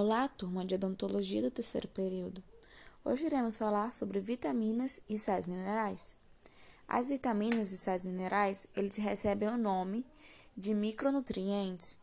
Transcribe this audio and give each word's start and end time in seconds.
Olá, 0.00 0.28
turma 0.28 0.64
de 0.64 0.76
odontologia 0.76 1.42
do 1.42 1.50
terceiro 1.50 1.88
período. 1.88 2.40
Hoje 3.04 3.26
iremos 3.26 3.56
falar 3.56 3.92
sobre 3.92 4.20
vitaminas 4.20 5.00
e 5.08 5.18
sais 5.18 5.44
minerais. 5.44 6.14
As 6.86 7.08
vitaminas 7.08 7.72
e 7.72 7.76
sais 7.76 8.04
minerais, 8.04 8.68
eles 8.76 8.94
recebem 8.94 9.48
o 9.48 9.56
nome 9.56 10.06
de 10.56 10.72
micronutrientes. 10.72 11.98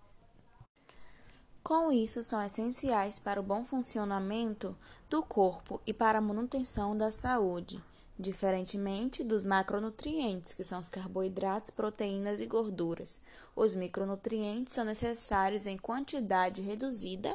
Com 1.63 1.89
isso, 1.89 2.21
são 2.21 2.43
essenciais 2.43 3.17
para 3.17 3.39
o 3.39 3.43
bom 3.43 3.63
funcionamento 3.63 4.77
do 5.09 5.23
corpo 5.23 5.79
e 5.87 5.93
para 5.93 6.17
a 6.17 6.21
manutenção 6.21 6.97
da 6.97 7.13
saúde, 7.13 7.81
diferentemente 8.19 9.23
dos 9.23 9.45
macronutrientes, 9.45 10.51
que 10.51 10.65
são 10.65 10.81
os 10.81 10.89
carboidratos, 10.89 11.69
proteínas 11.69 12.41
e 12.41 12.45
gorduras. 12.45 13.21
Os 13.55 13.73
micronutrientes 13.73 14.73
são 14.73 14.83
necessários 14.83 15.65
em 15.65 15.77
quantidade 15.77 16.61
reduzida 16.61 17.33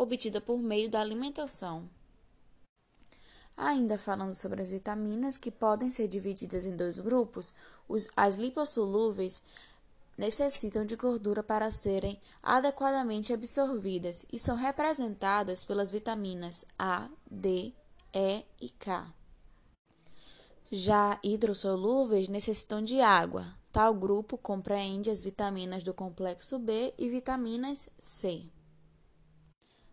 obtida 0.00 0.40
por 0.40 0.58
meio 0.58 0.88
da 0.88 1.00
alimentação. 1.00 1.88
Ainda 3.56 3.98
falando 3.98 4.34
sobre 4.34 4.62
as 4.62 4.70
vitaminas, 4.70 5.36
que 5.36 5.50
podem 5.50 5.90
ser 5.90 6.08
divididas 6.08 6.64
em 6.64 6.74
dois 6.74 6.98
grupos, 6.98 7.52
os, 7.86 8.08
as 8.16 8.36
lipossolúveis 8.36 9.42
necessitam 10.16 10.86
de 10.86 10.96
gordura 10.96 11.42
para 11.42 11.70
serem 11.70 12.18
adequadamente 12.42 13.32
absorvidas 13.32 14.24
e 14.32 14.38
são 14.38 14.56
representadas 14.56 15.64
pelas 15.64 15.90
vitaminas 15.90 16.64
A, 16.78 17.08
D, 17.30 17.72
E 18.14 18.44
e 18.60 18.70
K. 18.70 19.12
Já 20.72 21.18
hidrossolúveis 21.22 22.28
necessitam 22.28 22.82
de 22.82 23.00
água. 23.00 23.46
Tal 23.72 23.92
grupo 23.94 24.38
compreende 24.38 25.10
as 25.10 25.20
vitaminas 25.20 25.82
do 25.82 25.92
complexo 25.92 26.58
B 26.58 26.94
e 26.98 27.08
vitaminas 27.08 27.88
C. 27.98 28.50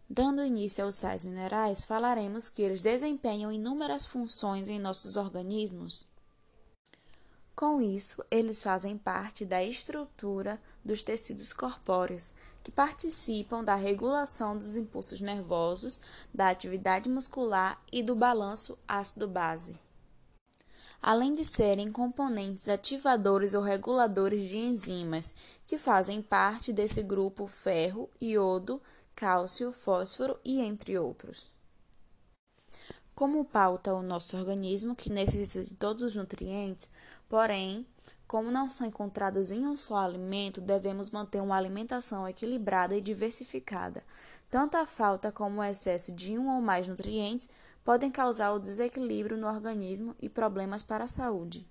Dando 0.09 0.43
início 0.43 0.85
aos 0.85 0.95
sais 0.95 1.25
minerais, 1.25 1.84
falaremos 1.84 2.47
que 2.47 2.61
eles 2.61 2.80
desempenham 2.80 3.52
inúmeras 3.52 4.05
funções 4.05 4.69
em 4.69 4.80
nossos 4.80 5.17
organismos. 5.17 6.08
Com 7.53 7.81
isso, 7.81 8.23
eles 8.31 8.63
fazem 8.63 8.97
parte 8.97 9.44
da 9.44 9.63
estrutura 9.63 10.61
dos 10.85 11.03
tecidos 11.03 11.52
corpóreos, 11.52 12.33
que 12.63 12.72
participam 12.72 13.63
da 13.63 13.75
regulação 13.75 14.58
dos 14.58 14.78
impulsos 14.78 15.19
nervosos, 15.19 16.00
da 16.33 16.50
atividade 16.50 17.09
muscular 17.09 17.78
e 17.91 18.02
do 18.02 18.16
balanço 18.16 18.78
ácido-base. 18.88 19.78
Além 21.02 21.33
de 21.33 21.44
serem 21.44 21.91
componentes 21.91 22.69
ativadores 22.69 23.53
ou 23.53 23.61
reguladores 23.61 24.44
de 24.44 24.58
enzimas, 24.58 25.33
que 25.66 25.78
fazem 25.78 26.22
parte 26.22 26.72
desse 26.72 27.03
grupo 27.03 27.47
ferro, 27.47 28.09
iodo, 28.22 28.81
cálcio, 29.17 29.71
fósforo 29.71 30.39
e 30.45 30.61
entre 30.61 30.95
outros. 30.99 31.49
Como 33.15 33.43
pauta 33.43 33.95
o 33.95 34.03
nosso 34.03 34.37
organismo, 34.37 34.95
que 34.95 35.11
necessita 35.11 35.63
de 35.63 35.73
todos 35.73 36.03
os 36.03 36.15
nutrientes, 36.15 36.91
porém, 37.27 37.83
como 38.27 38.51
não 38.51 38.69
são 38.69 38.85
encontrados 38.85 39.49
em 39.49 39.65
um 39.65 39.75
só 39.75 39.97
alimento, 39.97 40.61
devemos 40.61 41.09
manter 41.09 41.41
uma 41.41 41.57
alimentação 41.57 42.27
equilibrada 42.27 42.95
e 42.95 43.01
diversificada. 43.01 44.03
Tanto 44.51 44.77
a 44.77 44.85
falta 44.85 45.31
como 45.31 45.61
o 45.61 45.63
excesso 45.63 46.11
de 46.11 46.38
um 46.38 46.53
ou 46.53 46.61
mais 46.61 46.88
nutrientes 46.88 47.49
podem 47.83 48.11
causar 48.11 48.51
o 48.51 48.59
desequilíbrio 48.59 49.35
no 49.35 49.47
organismo 49.47 50.15
e 50.21 50.29
problemas 50.29 50.83
para 50.83 51.05
a 51.05 51.07
saúde. 51.07 51.67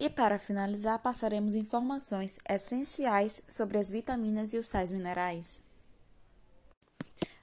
E 0.00 0.08
para 0.08 0.38
finalizar, 0.38 1.00
passaremos 1.00 1.56
informações 1.56 2.38
essenciais 2.48 3.42
sobre 3.48 3.78
as 3.78 3.90
vitaminas 3.90 4.54
e 4.54 4.58
os 4.58 4.68
sais 4.68 4.92
minerais. 4.92 5.60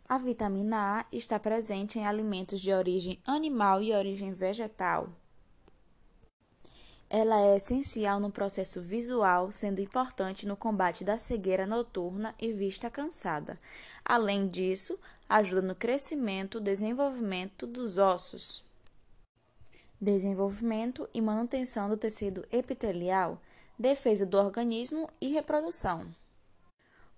A 0.08 0.18
vitamina 0.18 1.02
A 1.02 1.06
está 1.12 1.38
presente 1.38 2.00
em 2.00 2.06
alimentos 2.06 2.62
de 2.62 2.72
origem 2.72 3.20
animal 3.26 3.82
e 3.82 3.92
origem 3.92 4.32
vegetal. 4.32 5.10
Ela 7.10 7.42
é 7.42 7.58
essencial 7.58 8.22
no 8.22 8.32
processo 8.32 8.82
visual, 8.82 9.52
sendo 9.52 9.82
importante 9.82 10.48
no 10.48 10.56
combate 10.56 11.04
da 11.04 11.18
cegueira 11.18 11.68
noturna 11.68 12.34
e 12.40 12.54
vista 12.54 12.90
cansada. 12.90 13.60
Além 14.04 14.48
disso, 14.48 14.98
ajuda 15.28 15.62
no 15.62 15.76
crescimento 15.76 16.60
e 16.60 16.62
desenvolvimento 16.62 17.68
dos 17.68 17.98
ossos 17.98 18.66
desenvolvimento 20.00 21.10
e 21.14 21.22
manutenção 21.22 21.90
do 21.90 21.98
tecido 21.98 22.46
epitelial, 22.52 23.42
defesa 23.78 24.26
do 24.26 24.38
organismo 24.38 25.10
e 25.20 25.30
reprodução. 25.30 26.08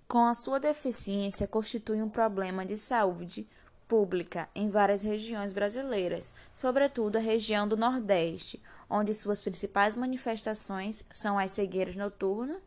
Com 0.07 0.25
a 0.25 0.33
sua 0.33 0.59
deficiência, 0.59 1.47
constitui 1.47 2.01
um 2.01 2.09
problema 2.09 2.65
de 2.65 2.77
saúde 2.77 3.47
pública 3.87 4.49
em 4.53 4.69
várias 4.69 5.01
regiões 5.01 5.53
brasileiras, 5.53 6.33
sobretudo 6.53 7.17
a 7.17 7.21
região 7.21 7.67
do 7.67 7.77
Nordeste, 7.77 8.61
onde 8.89 9.13
suas 9.13 9.41
principais 9.41 9.95
manifestações 9.95 11.03
são 11.11 11.37
as 11.37 11.53
cegueiras 11.53 11.95
noturnas 11.95 12.61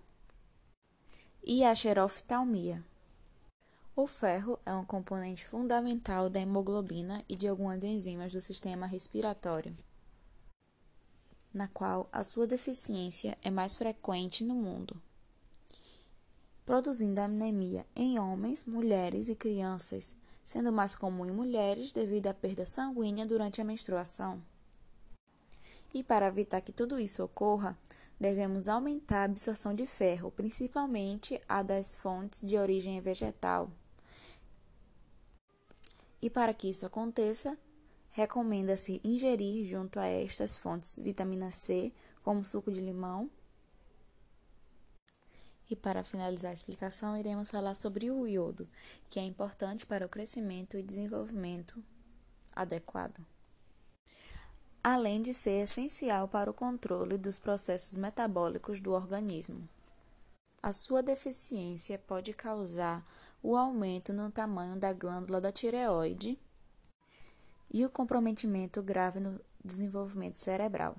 e 1.44 1.64
a 1.64 1.74
xeroftalmia. 1.74 2.84
O 3.96 4.06
ferro 4.06 4.58
é 4.64 4.72
um 4.72 4.84
componente 4.84 5.46
fundamental 5.46 6.30
da 6.30 6.40
hemoglobina 6.40 7.24
e 7.28 7.36
de 7.36 7.48
algumas 7.48 7.82
enzimas 7.82 8.32
do 8.32 8.40
sistema 8.40 8.86
respiratório 8.86 9.74
na 11.52 11.68
qual 11.68 12.08
a 12.12 12.22
sua 12.22 12.46
deficiência 12.46 13.36
é 13.42 13.50
mais 13.50 13.76
frequente 13.76 14.44
no 14.44 14.54
mundo, 14.54 15.00
produzindo 16.64 17.20
anemia 17.20 17.84
em 17.94 18.18
homens, 18.18 18.64
mulheres 18.64 19.28
e 19.28 19.34
crianças, 19.34 20.14
sendo 20.44 20.72
mais 20.72 20.94
comum 20.94 21.26
em 21.26 21.30
mulheres 21.30 21.92
devido 21.92 22.28
à 22.28 22.34
perda 22.34 22.64
sanguínea 22.64 23.26
durante 23.26 23.60
a 23.60 23.64
menstruação. 23.64 24.42
E 25.92 26.02
para 26.02 26.28
evitar 26.28 26.60
que 26.60 26.72
tudo 26.72 27.00
isso 27.00 27.24
ocorra, 27.24 27.76
devemos 28.18 28.68
aumentar 28.68 29.22
a 29.22 29.24
absorção 29.24 29.74
de 29.74 29.86
ferro, 29.86 30.30
principalmente 30.30 31.40
a 31.48 31.62
das 31.62 31.96
fontes 31.96 32.46
de 32.46 32.56
origem 32.56 33.00
vegetal. 33.00 33.68
E 36.22 36.28
para 36.28 36.52
que 36.52 36.68
isso 36.68 36.84
aconteça, 36.84 37.58
Recomenda-se 38.12 39.00
ingerir 39.04 39.64
junto 39.64 40.00
a 40.00 40.06
estas 40.06 40.56
fontes 40.56 40.98
vitamina 40.98 41.50
C, 41.50 41.92
como 42.22 42.44
suco 42.44 42.70
de 42.70 42.80
limão. 42.80 43.30
E 45.70 45.76
para 45.76 46.02
finalizar 46.02 46.50
a 46.50 46.54
explicação, 46.54 47.16
iremos 47.16 47.48
falar 47.48 47.76
sobre 47.76 48.10
o 48.10 48.26
iodo, 48.26 48.68
que 49.08 49.20
é 49.20 49.22
importante 49.22 49.86
para 49.86 50.04
o 50.04 50.08
crescimento 50.08 50.76
e 50.76 50.82
desenvolvimento 50.82 51.80
adequado. 52.56 53.24
Além 54.82 55.22
de 55.22 55.32
ser 55.32 55.62
essencial 55.62 56.26
para 56.26 56.50
o 56.50 56.54
controle 56.54 57.16
dos 57.16 57.38
processos 57.38 57.96
metabólicos 57.96 58.80
do 58.80 58.92
organismo. 58.92 59.68
A 60.60 60.72
sua 60.72 61.02
deficiência 61.02 61.98
pode 61.98 62.32
causar 62.32 63.06
o 63.42 63.56
aumento 63.56 64.12
no 64.12 64.30
tamanho 64.30 64.76
da 64.76 64.92
glândula 64.92 65.40
da 65.40 65.52
tireoide 65.52 66.38
e 67.70 67.84
o 67.84 67.90
comprometimento 67.90 68.82
grave 68.82 69.20
no 69.20 69.40
desenvolvimento 69.64 70.38
cerebral. 70.38 70.96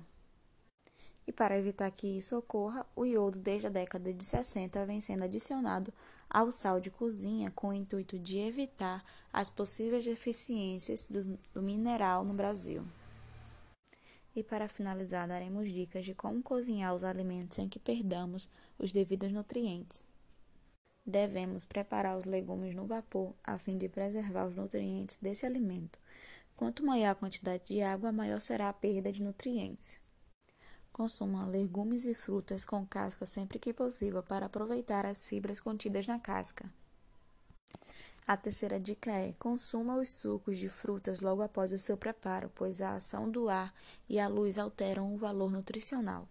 E 1.26 1.32
para 1.32 1.58
evitar 1.58 1.90
que 1.90 2.06
isso 2.18 2.36
ocorra, 2.36 2.86
o 2.96 3.04
iodo 3.04 3.38
desde 3.38 3.68
a 3.68 3.70
década 3.70 4.12
de 4.12 4.24
60 4.24 4.84
vem 4.86 5.00
sendo 5.00 5.24
adicionado 5.24 5.92
ao 6.28 6.50
sal 6.50 6.80
de 6.80 6.90
cozinha 6.90 7.50
com 7.50 7.68
o 7.68 7.72
intuito 7.72 8.18
de 8.18 8.38
evitar 8.38 9.04
as 9.32 9.48
possíveis 9.48 10.04
deficiências 10.04 11.04
do, 11.04 11.38
do 11.54 11.62
mineral 11.62 12.24
no 12.24 12.32
Brasil. 12.32 12.84
E 14.34 14.42
para 14.42 14.66
finalizar, 14.66 15.28
daremos 15.28 15.70
dicas 15.70 16.04
de 16.04 16.14
como 16.14 16.42
cozinhar 16.42 16.94
os 16.94 17.04
alimentos 17.04 17.56
sem 17.56 17.68
que 17.68 17.78
perdamos 17.78 18.48
os 18.78 18.90
devidos 18.90 19.30
nutrientes. 19.30 20.04
Devemos 21.04 21.64
preparar 21.64 22.16
os 22.16 22.24
legumes 22.24 22.74
no 22.74 22.86
vapor 22.86 23.34
a 23.44 23.58
fim 23.58 23.76
de 23.76 23.88
preservar 23.88 24.46
os 24.46 24.56
nutrientes 24.56 25.18
desse 25.18 25.44
alimento. 25.44 25.98
Quanto 26.56 26.84
maior 26.84 27.10
a 27.10 27.14
quantidade 27.14 27.64
de 27.66 27.82
água, 27.82 28.12
maior 28.12 28.40
será 28.40 28.68
a 28.68 28.72
perda 28.72 29.10
de 29.10 29.22
nutrientes. 29.22 30.00
Consuma 30.92 31.46
legumes 31.46 32.04
e 32.04 32.14
frutas 32.14 32.64
com 32.64 32.86
casca 32.86 33.24
sempre 33.24 33.58
que 33.58 33.72
possível 33.72 34.22
para 34.22 34.46
aproveitar 34.46 35.06
as 35.06 35.24
fibras 35.24 35.58
contidas 35.58 36.06
na 36.06 36.18
casca. 36.18 36.70
A 38.26 38.36
terceira 38.36 38.78
dica 38.78 39.10
é: 39.10 39.32
consuma 39.38 39.96
os 39.96 40.10
sucos 40.10 40.56
de 40.56 40.68
frutas 40.68 41.20
logo 41.20 41.42
após 41.42 41.72
o 41.72 41.78
seu 41.78 41.96
preparo, 41.96 42.50
pois 42.54 42.80
a 42.80 42.94
ação 42.94 43.28
do 43.28 43.48
ar 43.48 43.74
e 44.08 44.20
a 44.20 44.28
luz 44.28 44.58
alteram 44.58 45.12
o 45.12 45.16
valor 45.16 45.50
nutricional. 45.50 46.28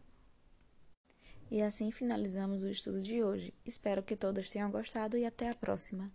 E 1.49 1.61
assim 1.61 1.91
finalizamos 1.91 2.63
o 2.63 2.69
estudo 2.69 3.01
de 3.01 3.21
hoje. 3.21 3.53
Espero 3.65 4.01
que 4.01 4.15
todos 4.15 4.49
tenham 4.49 4.71
gostado 4.71 5.17
e 5.17 5.25
até 5.25 5.49
a 5.49 5.53
próxima. 5.53 6.09